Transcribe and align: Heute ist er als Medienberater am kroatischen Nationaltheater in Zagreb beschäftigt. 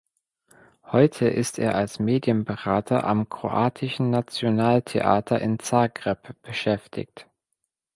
Heute 0.91 1.27
ist 1.27 1.59
er 1.59 1.75
als 1.75 1.99
Medienberater 1.99 3.03
am 3.03 3.29
kroatischen 3.29 4.09
Nationaltheater 4.09 5.39
in 5.39 5.59
Zagreb 5.59 6.35
beschäftigt. 6.41 7.27